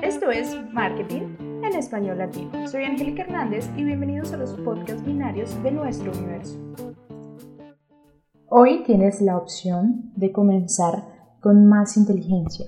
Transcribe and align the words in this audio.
Esto 0.00 0.30
es 0.30 0.56
Marketing 0.72 1.22
en 1.40 1.74
Español 1.74 2.18
Latino. 2.18 2.68
Soy 2.68 2.84
Angélica 2.84 3.22
Hernández 3.22 3.68
y 3.76 3.82
bienvenidos 3.82 4.32
a 4.32 4.36
los 4.36 4.52
podcasts 4.54 5.04
binarios 5.04 5.60
de 5.64 5.72
nuestro 5.72 6.12
universo. 6.12 6.56
Hoy 8.48 8.84
tienes 8.84 9.20
la 9.20 9.36
opción 9.36 10.12
de 10.14 10.30
comenzar 10.30 11.02
con 11.40 11.66
más 11.66 11.96
inteligencia. 11.96 12.66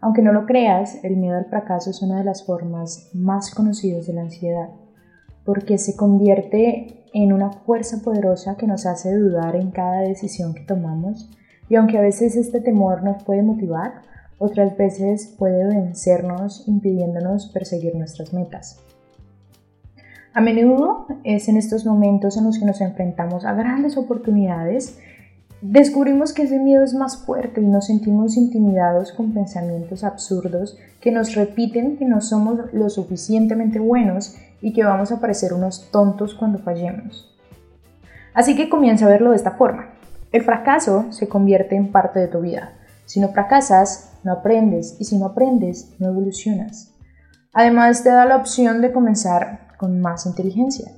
Aunque 0.00 0.22
no 0.22 0.32
lo 0.32 0.44
creas, 0.44 1.04
el 1.04 1.16
miedo 1.16 1.36
al 1.36 1.46
fracaso 1.46 1.90
es 1.90 2.02
una 2.02 2.18
de 2.18 2.24
las 2.24 2.44
formas 2.44 3.10
más 3.14 3.54
conocidas 3.54 4.08
de 4.08 4.14
la 4.14 4.22
ansiedad, 4.22 4.70
porque 5.44 5.78
se 5.78 5.96
convierte 5.96 7.04
en 7.12 7.32
una 7.32 7.52
fuerza 7.52 8.02
poderosa 8.02 8.56
que 8.56 8.66
nos 8.66 8.86
hace 8.86 9.14
dudar 9.14 9.54
en 9.54 9.70
cada 9.70 10.00
decisión 10.00 10.54
que 10.54 10.64
tomamos 10.64 11.30
y 11.68 11.76
aunque 11.76 11.98
a 11.98 12.02
veces 12.02 12.34
este 12.34 12.60
temor 12.60 13.02
nos 13.02 13.22
puede 13.24 13.42
motivar, 13.42 14.02
otras 14.38 14.76
veces 14.76 15.34
puede 15.38 15.64
vencernos 15.66 16.66
impidiéndonos 16.66 17.46
perseguir 17.46 17.94
nuestras 17.94 18.32
metas. 18.32 18.80
A 20.32 20.40
menudo 20.40 21.06
es 21.24 21.48
en 21.48 21.56
estos 21.56 21.84
momentos 21.84 22.36
en 22.36 22.44
los 22.44 22.58
que 22.58 22.64
nos 22.64 22.80
enfrentamos 22.80 23.44
a 23.44 23.54
grandes 23.54 23.96
oportunidades, 23.96 24.98
descubrimos 25.60 26.32
que 26.32 26.42
ese 26.42 26.60
miedo 26.60 26.84
es 26.84 26.94
más 26.94 27.16
fuerte 27.16 27.60
y 27.60 27.66
nos 27.66 27.86
sentimos 27.86 28.36
intimidados 28.36 29.10
con 29.10 29.32
pensamientos 29.32 30.04
absurdos 30.04 30.78
que 31.00 31.10
nos 31.10 31.34
repiten 31.34 31.96
que 31.96 32.04
no 32.04 32.20
somos 32.20 32.72
lo 32.72 32.88
suficientemente 32.88 33.80
buenos 33.80 34.36
y 34.60 34.72
que 34.72 34.84
vamos 34.84 35.10
a 35.10 35.20
parecer 35.20 35.52
unos 35.52 35.90
tontos 35.90 36.34
cuando 36.34 36.58
fallemos. 36.58 37.34
Así 38.34 38.54
que 38.54 38.68
comienza 38.68 39.06
a 39.06 39.08
verlo 39.08 39.30
de 39.30 39.36
esta 39.36 39.52
forma. 39.52 39.88
El 40.30 40.42
fracaso 40.42 41.06
se 41.10 41.28
convierte 41.28 41.74
en 41.74 41.90
parte 41.90 42.20
de 42.20 42.28
tu 42.28 42.40
vida. 42.40 42.72
Si 43.06 43.18
no 43.18 43.30
fracasas, 43.30 44.12
no 44.28 44.34
aprendes 44.34 44.96
y 45.00 45.04
si 45.04 45.16
no 45.16 45.26
aprendes, 45.26 45.94
no 45.98 46.08
evolucionas. 46.08 46.94
Además, 47.54 48.02
te 48.02 48.10
da 48.10 48.26
la 48.26 48.36
opción 48.36 48.82
de 48.82 48.92
comenzar 48.92 49.68
con 49.78 50.00
más 50.00 50.26
inteligencia. 50.26 50.92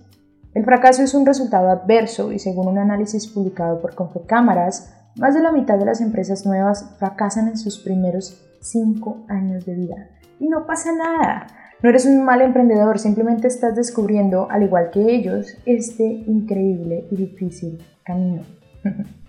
El 0.52 0.64
fracaso 0.64 1.02
es 1.02 1.14
un 1.14 1.24
resultado 1.24 1.70
adverso 1.70 2.32
y 2.32 2.40
según 2.40 2.66
un 2.66 2.78
análisis 2.78 3.28
publicado 3.28 3.80
por 3.80 3.94
Confecámaras, 3.94 4.92
más 5.14 5.34
de 5.34 5.42
la 5.42 5.52
mitad 5.52 5.78
de 5.78 5.84
las 5.84 6.00
empresas 6.00 6.44
nuevas 6.44 6.96
fracasan 6.98 7.46
en 7.46 7.56
sus 7.56 7.78
primeros 7.78 8.44
cinco 8.60 9.24
años 9.28 9.64
de 9.64 9.74
vida. 9.74 10.08
Y 10.40 10.48
no 10.48 10.66
pasa 10.66 10.90
nada. 10.92 11.46
No 11.82 11.88
eres 11.88 12.04
un 12.04 12.24
mal 12.24 12.42
emprendedor, 12.42 12.98
simplemente 12.98 13.46
estás 13.46 13.76
descubriendo, 13.76 14.50
al 14.50 14.64
igual 14.64 14.90
que 14.90 15.14
ellos, 15.14 15.56
este 15.66 16.04
increíble 16.04 17.06
y 17.12 17.16
difícil 17.16 17.80
camino. 18.02 18.42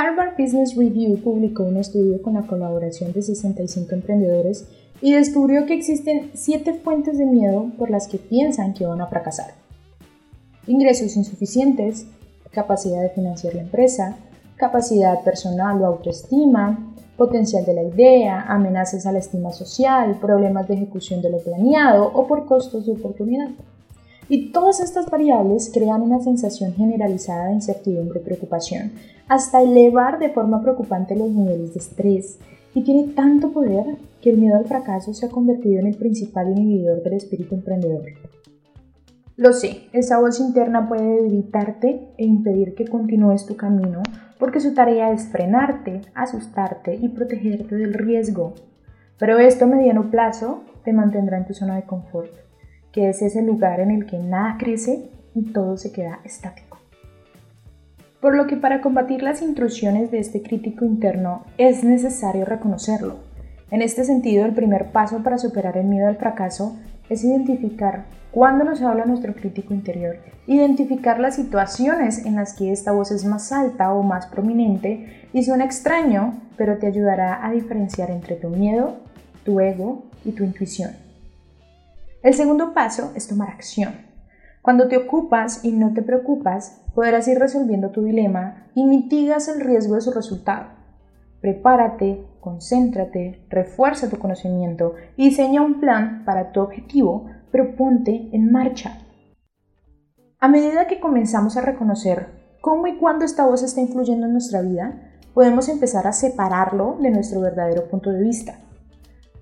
Harvard 0.00 0.36
Business 0.38 0.76
Review 0.76 1.16
publicó 1.24 1.64
un 1.64 1.76
estudio 1.76 2.22
con 2.22 2.34
la 2.34 2.42
colaboración 2.42 3.12
de 3.12 3.20
65 3.20 3.96
emprendedores 3.96 4.68
y 5.02 5.14
descubrió 5.14 5.66
que 5.66 5.74
existen 5.74 6.30
7 6.34 6.74
fuentes 6.74 7.18
de 7.18 7.26
miedo 7.26 7.72
por 7.76 7.90
las 7.90 8.06
que 8.06 8.18
piensan 8.18 8.74
que 8.74 8.86
van 8.86 9.00
a 9.00 9.08
fracasar. 9.08 9.54
Ingresos 10.68 11.16
insuficientes, 11.16 12.06
capacidad 12.52 13.02
de 13.02 13.08
financiar 13.08 13.56
la 13.56 13.62
empresa, 13.62 14.16
capacidad 14.54 15.24
personal 15.24 15.82
o 15.82 15.86
autoestima, 15.86 16.94
potencial 17.16 17.64
de 17.64 17.74
la 17.74 17.82
idea, 17.82 18.42
amenazas 18.42 19.04
a 19.04 19.10
la 19.10 19.18
estima 19.18 19.50
social, 19.50 20.16
problemas 20.20 20.68
de 20.68 20.74
ejecución 20.74 21.22
de 21.22 21.30
lo 21.30 21.38
planeado 21.38 22.06
o 22.14 22.28
por 22.28 22.46
costos 22.46 22.86
de 22.86 22.92
oportunidad. 22.92 23.48
Y 24.30 24.52
todas 24.52 24.80
estas 24.80 25.10
variables 25.10 25.70
crean 25.72 26.02
una 26.02 26.20
sensación 26.20 26.74
generalizada 26.74 27.46
de 27.46 27.54
incertidumbre 27.54 28.20
y 28.20 28.24
preocupación, 28.24 28.92
hasta 29.26 29.62
elevar 29.62 30.18
de 30.18 30.28
forma 30.28 30.60
preocupante 30.60 31.16
los 31.16 31.30
niveles 31.30 31.72
de 31.72 31.80
estrés. 31.80 32.38
Y 32.74 32.82
tiene 32.82 33.14
tanto 33.14 33.52
poder 33.52 33.96
que 34.20 34.30
el 34.30 34.36
miedo 34.36 34.56
al 34.56 34.66
fracaso 34.66 35.14
se 35.14 35.24
ha 35.24 35.30
convertido 35.30 35.80
en 35.80 35.86
el 35.86 35.96
principal 35.96 36.50
inhibidor 36.50 37.02
del 37.02 37.14
espíritu 37.14 37.54
emprendedor. 37.54 38.04
Lo 39.36 39.54
sé, 39.54 39.84
esa 39.92 40.18
voz 40.18 40.40
interna 40.40 40.88
puede 40.88 41.22
debilitarte 41.22 42.08
e 42.18 42.26
impedir 42.26 42.74
que 42.74 42.86
continúes 42.86 43.46
tu 43.46 43.56
camino 43.56 44.02
porque 44.38 44.60
su 44.60 44.74
tarea 44.74 45.10
es 45.10 45.28
frenarte, 45.28 46.02
asustarte 46.14 46.94
y 46.94 47.08
protegerte 47.08 47.76
del 47.76 47.94
riesgo. 47.94 48.52
Pero 49.18 49.38
esto 49.38 49.64
a 49.64 49.68
mediano 49.68 50.10
plazo 50.10 50.64
te 50.84 50.92
mantendrá 50.92 51.38
en 51.38 51.46
tu 51.46 51.54
zona 51.54 51.76
de 51.76 51.84
confort 51.84 52.47
que 52.98 53.10
es 53.10 53.22
ese 53.22 53.42
lugar 53.42 53.78
en 53.78 53.92
el 53.92 54.06
que 54.06 54.18
nada 54.18 54.56
crece 54.58 55.08
y 55.32 55.52
todo 55.52 55.76
se 55.76 55.92
queda 55.92 56.18
estático. 56.24 56.78
Por 58.20 58.34
lo 58.34 58.48
que 58.48 58.56
para 58.56 58.80
combatir 58.80 59.22
las 59.22 59.40
intrusiones 59.40 60.10
de 60.10 60.18
este 60.18 60.42
crítico 60.42 60.84
interno 60.84 61.44
es 61.58 61.84
necesario 61.84 62.44
reconocerlo. 62.44 63.18
En 63.70 63.82
este 63.82 64.02
sentido, 64.02 64.44
el 64.44 64.52
primer 64.52 64.90
paso 64.90 65.22
para 65.22 65.38
superar 65.38 65.76
el 65.76 65.86
miedo 65.86 66.08
al 66.08 66.16
fracaso 66.16 66.76
es 67.08 67.22
identificar 67.22 68.06
cuándo 68.32 68.64
nos 68.64 68.82
habla 68.82 69.04
nuestro 69.04 69.32
crítico 69.32 69.72
interior, 69.72 70.16
identificar 70.48 71.20
las 71.20 71.36
situaciones 71.36 72.26
en 72.26 72.34
las 72.34 72.52
que 72.52 72.72
esta 72.72 72.90
voz 72.90 73.12
es 73.12 73.24
más 73.24 73.52
alta 73.52 73.92
o 73.92 74.02
más 74.02 74.26
prominente 74.26 75.28
y 75.32 75.44
suena 75.44 75.64
extraño, 75.64 76.34
pero 76.56 76.78
te 76.78 76.88
ayudará 76.88 77.46
a 77.46 77.52
diferenciar 77.52 78.10
entre 78.10 78.34
tu 78.34 78.48
miedo, 78.48 78.96
tu 79.44 79.60
ego 79.60 80.02
y 80.24 80.32
tu 80.32 80.42
intuición. 80.42 81.07
El 82.20 82.34
segundo 82.34 82.74
paso 82.74 83.12
es 83.14 83.28
tomar 83.28 83.50
acción. 83.50 83.94
Cuando 84.60 84.88
te 84.88 84.96
ocupas 84.96 85.64
y 85.64 85.70
no 85.70 85.94
te 85.94 86.02
preocupas, 86.02 86.82
podrás 86.94 87.28
ir 87.28 87.38
resolviendo 87.38 87.90
tu 87.90 88.02
dilema 88.02 88.66
y 88.74 88.84
mitigas 88.84 89.46
el 89.46 89.60
riesgo 89.60 89.94
de 89.94 90.00
su 90.00 90.10
resultado. 90.10 90.66
Prepárate, 91.40 92.26
concéntrate, 92.40 93.46
refuerza 93.48 94.10
tu 94.10 94.18
conocimiento 94.18 94.94
diseña 95.16 95.62
un 95.62 95.78
plan 95.78 96.24
para 96.24 96.50
tu 96.50 96.60
objetivo, 96.60 97.26
pero 97.52 97.76
ponte 97.76 98.28
en 98.32 98.50
marcha. 98.50 98.98
A 100.40 100.48
medida 100.48 100.88
que 100.88 100.98
comenzamos 100.98 101.56
a 101.56 101.60
reconocer 101.60 102.26
cómo 102.60 102.88
y 102.88 102.98
cuándo 102.98 103.24
esta 103.24 103.46
voz 103.46 103.62
está 103.62 103.80
influyendo 103.80 104.26
en 104.26 104.32
nuestra 104.32 104.60
vida, 104.60 105.12
podemos 105.34 105.68
empezar 105.68 106.08
a 106.08 106.12
separarlo 106.12 106.96
de 107.00 107.10
nuestro 107.10 107.40
verdadero 107.40 107.88
punto 107.88 108.10
de 108.10 108.20
vista. 108.20 108.58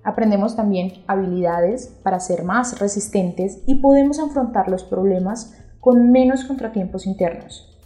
Aprendemos 0.07 0.55
también 0.55 1.03
habilidades 1.05 1.87
para 2.01 2.21
ser 2.21 2.45
más 2.45 2.79
resistentes 2.79 3.61
y 3.65 3.75
podemos 3.81 4.19
afrontar 4.19 4.69
los 4.69 4.85
problemas 4.85 5.53
con 5.81 6.13
menos 6.13 6.45
contratiempos 6.45 7.05
internos, 7.05 7.77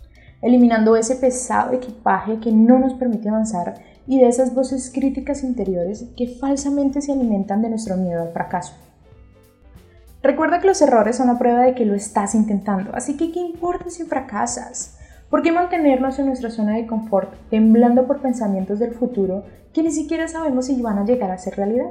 eliminando 0.43 0.95
ese 0.95 1.15
pesado 1.15 1.73
equipaje 1.73 2.39
que 2.39 2.51
no 2.51 2.77
nos 2.77 2.93
permite 2.93 3.27
avanzar 3.27 3.73
y 4.05 4.19
de 4.19 4.27
esas 4.27 4.53
voces 4.53 4.91
críticas 4.93 5.43
interiores 5.43 6.09
que 6.15 6.27
falsamente 6.27 7.01
se 7.01 7.11
alimentan 7.11 7.63
de 7.63 7.69
nuestro 7.69 7.97
miedo 7.97 8.21
al 8.21 8.29
fracaso. 8.29 8.75
Recuerda 10.21 10.59
que 10.59 10.67
los 10.67 10.79
errores 10.83 11.15
son 11.15 11.27
una 11.27 11.39
prueba 11.39 11.63
de 11.63 11.73
que 11.73 11.87
lo 11.87 11.95
estás 11.95 12.35
intentando, 12.35 12.91
así 12.93 13.17
que 13.17 13.31
¿qué 13.31 13.39
importa 13.39 13.89
si 13.89 14.03
fracasas? 14.03 14.99
¿Por 15.31 15.43
qué 15.43 15.53
mantenernos 15.53 16.19
en 16.19 16.25
nuestra 16.25 16.51
zona 16.51 16.75
de 16.75 16.85
confort 16.85 17.31
temblando 17.49 18.05
por 18.05 18.19
pensamientos 18.19 18.79
del 18.79 18.93
futuro 18.93 19.45
que 19.73 19.81
ni 19.81 19.89
siquiera 19.89 20.27
sabemos 20.27 20.65
si 20.65 20.81
van 20.81 20.97
a 20.97 21.05
llegar 21.05 21.31
a 21.31 21.37
ser 21.37 21.55
realidad? 21.55 21.89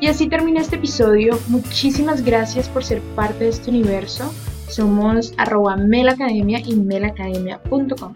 Y 0.00 0.06
así 0.08 0.26
termina 0.26 0.62
este 0.62 0.76
episodio. 0.76 1.38
Muchísimas 1.48 2.24
gracias 2.24 2.70
por 2.70 2.82
ser 2.82 3.02
parte 3.14 3.44
de 3.44 3.50
este 3.50 3.68
universo. 3.68 4.32
Somos 4.68 5.34
arroba 5.36 5.76
melacademia 5.76 6.60
y 6.64 6.76
melacademia.com. 6.76 8.14